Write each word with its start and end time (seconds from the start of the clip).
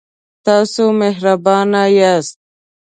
تاسو 0.45 0.83
مهربان 0.99 1.73
یاست 1.99 2.37